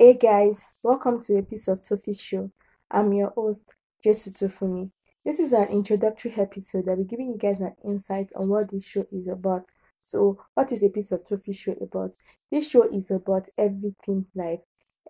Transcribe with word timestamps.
Hey 0.00 0.14
guys, 0.14 0.62
welcome 0.84 1.20
to 1.24 1.38
a 1.38 1.42
piece 1.42 1.66
of 1.66 1.82
Tofi 1.82 2.14
Show. 2.14 2.52
I'm 2.88 3.12
your 3.12 3.30
host, 3.30 3.74
Jesu 4.04 4.30
Tofumi. 4.30 4.92
This 5.24 5.40
is 5.40 5.52
an 5.52 5.66
introductory 5.70 6.32
episode. 6.36 6.88
I'll 6.88 6.98
be 6.98 7.02
giving 7.02 7.30
you 7.30 7.36
guys 7.36 7.58
an 7.58 7.74
insight 7.84 8.30
on 8.36 8.48
what 8.48 8.70
this 8.70 8.84
show 8.84 9.06
is 9.10 9.26
about. 9.26 9.64
So, 9.98 10.38
what 10.54 10.70
is 10.70 10.84
a 10.84 10.88
piece 10.88 11.10
of 11.10 11.24
Tofi 11.26 11.52
Show 11.52 11.72
about? 11.80 12.14
This 12.48 12.68
show 12.68 12.84
is 12.84 13.10
about 13.10 13.48
everything 13.58 14.26
life. 14.36 14.60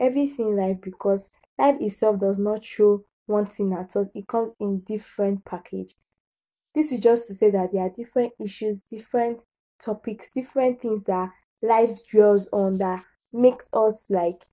Everything 0.00 0.57
life 0.57 0.79
because 0.80 1.29
life 1.59 1.77
itself 1.80 2.20
does 2.20 2.39
not 2.39 2.64
show 2.64 3.05
one 3.27 3.45
thing 3.45 3.75
at 3.75 3.95
all. 3.95 4.09
It 4.14 4.26
comes 4.26 4.53
in 4.59 4.81
different 4.86 5.45
package. 5.45 5.96
This 6.75 6.93
is 6.93 7.00
just 7.00 7.29
to 7.29 7.34
say 7.34 7.50
that 7.50 7.73
there 7.75 7.82
are 7.82 7.90
different 7.90 8.32
issues, 8.40 8.81
different 8.81 9.40
topics, 9.79 10.31
different 10.31 10.81
things 10.81 11.03
that 11.03 11.29
life 11.61 12.00
dwells 12.11 12.48
on 12.54 12.79
that 12.79 13.04
makes 13.34 13.68
us 13.75 14.09
like 14.09 14.46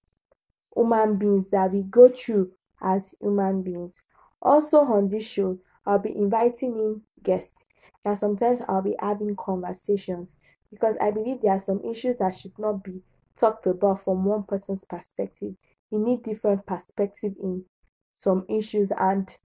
human 0.76 1.18
beings 1.18 1.50
that 1.50 1.72
we 1.72 1.84
go 1.84 2.10
through 2.10 2.52
as 2.82 3.16
human 3.20 3.62
beings. 3.64 4.02
Also, 4.42 4.80
on 4.82 5.10
this 5.10 5.26
show, 5.26 5.60
I'll 5.86 6.00
be 6.00 6.16
inviting 6.16 6.78
in 6.78 7.02
guests, 7.24 7.66
and 8.04 8.18
sometimes 8.18 8.62
I'll 8.68 8.82
be 8.82 8.96
having 9.00 9.36
conversations 9.36 10.36
because 10.72 10.98
I 11.02 11.12
believe 11.12 11.42
there 11.42 11.52
are 11.54 11.60
some 11.60 11.82
issues 11.84 12.18
that 12.18 12.36
should 12.36 12.58
not 12.60 12.84
be 12.84 13.02
talked 13.36 13.66
about 13.68 14.04
from 14.04 14.26
one 14.26 14.44
person's 14.44 14.86
perspective. 14.86 15.56
You 15.92 16.00
need 16.00 16.24
different 16.24 16.66
perspective 16.66 17.34
in 17.42 17.66
some 18.14 18.46
issues, 18.50 18.92
and 18.98 19.36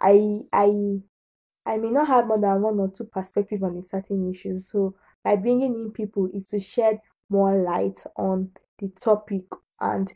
I 0.00 0.40
I 0.52 1.02
I 1.66 1.76
may 1.78 1.90
not 1.90 2.08
have 2.08 2.26
more 2.26 2.38
than 2.40 2.62
one 2.62 2.78
or 2.80 2.88
two 2.90 3.04
perspective 3.04 3.62
on 3.62 3.76
a 3.76 3.82
certain 3.84 4.30
issues. 4.30 4.68
So 4.68 4.94
by 5.22 5.36
bringing 5.36 5.74
in 5.74 5.92
people, 5.92 6.28
is 6.32 6.50
to 6.50 6.60
shed 6.60 7.00
more 7.28 7.56
light 7.62 8.02
on 8.16 8.52
the 8.78 8.88
topic 8.90 9.44
and 9.80 10.12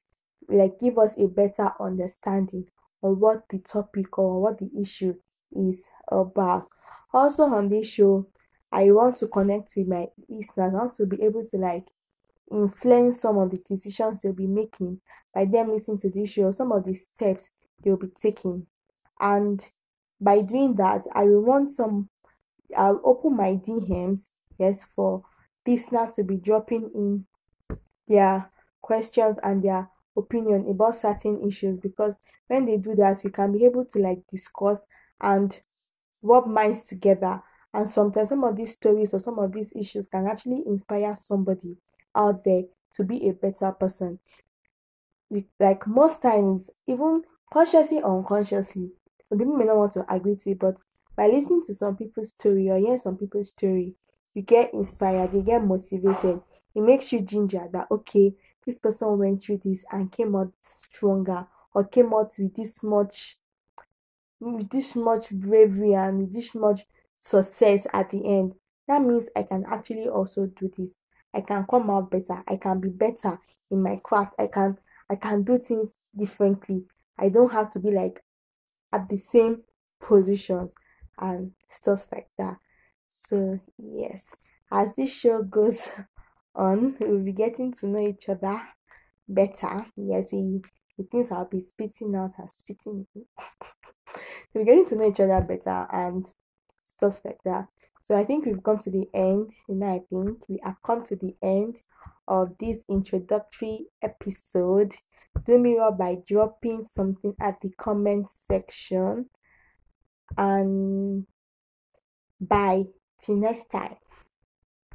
like 0.48 0.78
give 0.80 0.98
us 0.98 1.18
a 1.18 1.26
better 1.26 1.70
understanding 1.80 2.66
of 3.02 3.18
what 3.18 3.44
the 3.50 3.58
topic 3.58 4.18
or 4.18 4.40
what 4.40 4.58
the 4.58 4.70
issue 4.80 5.14
is 5.52 5.88
about. 6.10 6.68
Also 7.12 7.44
on 7.44 7.68
this 7.68 7.86
show, 7.88 8.26
I 8.70 8.90
want 8.90 9.16
to 9.16 9.28
connect 9.28 9.72
with 9.76 9.88
my 9.88 10.06
listeners. 10.28 10.72
I 10.72 10.76
want 10.76 10.94
to 10.94 11.06
be 11.06 11.22
able 11.22 11.44
to 11.44 11.56
like 11.56 11.86
influence 12.50 13.20
some 13.20 13.38
of 13.38 13.50
the 13.50 13.58
decisions 13.58 14.18
they'll 14.18 14.32
be 14.32 14.46
making 14.46 15.00
by 15.34 15.44
them 15.44 15.72
listening 15.72 15.98
to 15.98 16.10
this 16.10 16.30
show, 16.30 16.50
some 16.50 16.72
of 16.72 16.84
the 16.84 16.94
steps 16.94 17.50
they'll 17.82 17.96
be 17.96 18.08
taking. 18.20 18.66
And 19.20 19.62
by 20.20 20.42
doing 20.42 20.74
that, 20.76 21.02
I 21.14 21.24
will 21.24 21.42
want 21.42 21.70
some 21.70 22.08
I'll 22.76 23.00
open 23.02 23.36
my 23.36 23.54
DMs, 23.54 24.28
yes, 24.58 24.84
for 24.84 25.22
listeners 25.66 26.10
to 26.12 26.22
be 26.22 26.36
dropping 26.36 26.90
in 26.94 27.26
their 28.06 28.50
questions 28.82 29.38
and 29.42 29.62
their 29.62 29.88
opinion 30.18 30.68
about 30.68 30.96
certain 30.96 31.46
issues 31.46 31.78
because 31.78 32.18
when 32.48 32.66
they 32.66 32.76
do 32.76 32.94
that 32.96 33.22
you 33.24 33.30
can 33.30 33.52
be 33.52 33.64
able 33.64 33.84
to 33.84 33.98
like 34.00 34.26
discuss 34.28 34.86
and 35.20 35.60
rub 36.22 36.46
minds 36.46 36.86
together. 36.86 37.42
And 37.74 37.88
sometimes 37.88 38.30
some 38.30 38.44
of 38.44 38.56
these 38.56 38.72
stories 38.72 39.14
or 39.14 39.20
some 39.20 39.38
of 39.38 39.52
these 39.52 39.74
issues 39.76 40.08
can 40.08 40.26
actually 40.26 40.64
inspire 40.66 41.14
somebody 41.16 41.78
out 42.14 42.44
there 42.44 42.64
to 42.94 43.04
be 43.04 43.28
a 43.28 43.32
better 43.32 43.72
person. 43.72 44.18
Like 45.60 45.86
most 45.86 46.22
times 46.22 46.70
even 46.86 47.22
consciously 47.52 48.00
or 48.02 48.18
unconsciously 48.18 48.92
some 49.28 49.38
people 49.38 49.56
may 49.56 49.64
not 49.64 49.76
want 49.76 49.92
to 49.92 50.14
agree 50.14 50.36
to 50.36 50.50
it 50.50 50.58
but 50.58 50.76
by 51.16 51.26
listening 51.26 51.62
to 51.66 51.74
some 51.74 51.96
people's 51.96 52.30
story 52.30 52.68
or 52.70 52.78
hearing 52.78 52.98
some 52.98 53.16
people's 53.16 53.48
story 53.50 53.96
you 54.34 54.42
get 54.42 54.72
inspired 54.74 55.32
you 55.34 55.42
get 55.42 55.64
motivated. 55.64 56.42
It 56.74 56.80
makes 56.82 57.12
you 57.12 57.20
ginger 57.22 57.68
that 57.72 57.90
okay 57.90 58.34
this 58.68 58.78
person 58.78 59.16
went 59.16 59.42
through 59.42 59.62
this 59.64 59.82
and 59.90 60.12
came 60.12 60.36
out 60.36 60.52
stronger 60.62 61.46
or 61.72 61.84
came 61.84 62.12
out 62.12 62.34
with 62.38 62.54
this 62.54 62.82
much 62.82 63.38
with 64.40 64.68
this 64.68 64.94
much 64.94 65.30
bravery 65.30 65.94
and 65.94 66.18
with 66.18 66.34
this 66.34 66.54
much 66.54 66.82
success 67.16 67.86
at 67.94 68.10
the 68.10 68.18
end. 68.26 68.52
That 68.86 69.00
means 69.00 69.30
i 69.34 69.42
can 69.42 69.64
actually 69.66 70.06
also 70.08 70.46
do 70.46 70.70
this. 70.76 70.94
I 71.32 71.40
can 71.40 71.64
come 71.68 71.88
out 71.88 72.10
better. 72.10 72.44
I 72.46 72.56
can 72.56 72.78
be 72.78 72.90
better 72.90 73.38
in 73.70 73.82
my 73.82 73.96
craft. 74.04 74.34
I 74.38 74.48
can 74.48 74.76
i 75.08 75.14
can 75.14 75.44
do 75.44 75.56
things 75.56 75.88
differently. 76.14 76.84
I 77.18 77.30
don't 77.30 77.52
have 77.52 77.70
to 77.72 77.78
be 77.78 77.90
like 77.90 78.22
at 78.92 79.08
the 79.08 79.16
same 79.16 79.62
positions 79.98 80.72
and 81.18 81.52
stuff 81.70 82.06
like 82.12 82.28
that. 82.36 82.58
So 83.08 83.60
yes 83.78 84.34
as 84.70 84.92
this 84.94 85.10
show 85.10 85.42
goes 85.42 85.88
on. 86.58 86.96
We'll 87.00 87.24
be 87.24 87.32
getting 87.32 87.72
to 87.74 87.86
know 87.86 88.06
each 88.06 88.28
other 88.28 88.60
better. 89.28 89.86
Yes, 89.96 90.32
we 90.32 90.60
the 90.98 91.04
things 91.04 91.30
I'll 91.30 91.44
be 91.44 91.62
spitting 91.62 92.14
out 92.16 92.32
and 92.38 92.52
spitting. 92.52 93.06
we're 94.54 94.64
getting 94.64 94.86
to 94.86 94.96
know 94.96 95.08
each 95.08 95.20
other 95.20 95.40
better 95.40 95.86
and 95.92 96.28
stuff 96.84 97.24
like 97.24 97.38
that. 97.44 97.68
So 98.02 98.16
I 98.16 98.24
think 98.24 98.46
we've 98.46 98.62
come 98.62 98.78
to 98.80 98.90
the 98.90 99.08
end. 99.14 99.52
You 99.68 99.76
know, 99.76 99.86
I 99.86 100.00
think 100.10 100.48
we 100.48 100.60
have 100.64 100.76
come 100.84 101.04
to 101.06 101.16
the 101.16 101.36
end 101.42 101.76
of 102.26 102.56
this 102.58 102.82
introductory 102.88 103.86
episode. 104.02 104.92
Do 105.44 105.58
me 105.58 105.76
well 105.76 105.92
by 105.92 106.16
dropping 106.26 106.84
something 106.84 107.34
at 107.40 107.60
the 107.60 107.70
comment 107.78 108.30
section. 108.30 109.26
And 110.36 111.26
bye. 112.40 112.84
Till 113.20 113.36
next 113.36 113.70
time. 113.70 113.96